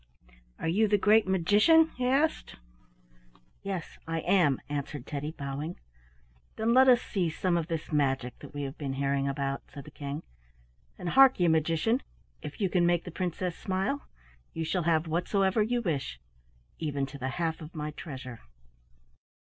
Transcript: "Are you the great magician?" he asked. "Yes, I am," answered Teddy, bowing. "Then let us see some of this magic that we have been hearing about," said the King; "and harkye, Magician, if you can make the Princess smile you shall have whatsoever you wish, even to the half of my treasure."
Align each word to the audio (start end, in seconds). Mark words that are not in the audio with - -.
"Are 0.57 0.67
you 0.67 0.87
the 0.87 0.97
great 0.97 1.27
magician?" 1.27 1.91
he 1.95 2.07
asked. 2.07 2.55
"Yes, 3.61 3.99
I 4.07 4.21
am," 4.21 4.59
answered 4.67 5.05
Teddy, 5.05 5.29
bowing. 5.29 5.75
"Then 6.55 6.73
let 6.73 6.87
us 6.87 6.99
see 7.03 7.29
some 7.29 7.55
of 7.55 7.67
this 7.67 7.91
magic 7.91 8.39
that 8.39 8.51
we 8.51 8.63
have 8.63 8.79
been 8.79 8.93
hearing 8.93 9.27
about," 9.27 9.61
said 9.71 9.83
the 9.83 9.91
King; 9.91 10.23
"and 10.97 11.09
harkye, 11.09 11.47
Magician, 11.47 12.01
if 12.41 12.59
you 12.59 12.67
can 12.67 12.87
make 12.87 13.03
the 13.03 13.11
Princess 13.11 13.55
smile 13.55 14.01
you 14.53 14.65
shall 14.65 14.83
have 14.85 15.05
whatsoever 15.05 15.61
you 15.61 15.83
wish, 15.83 16.19
even 16.79 17.05
to 17.05 17.19
the 17.19 17.29
half 17.37 17.61
of 17.61 17.75
my 17.75 17.91
treasure." 17.91 18.39